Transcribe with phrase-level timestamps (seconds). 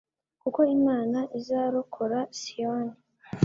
[0.41, 2.95] Kuko Imana izarokora Siyoni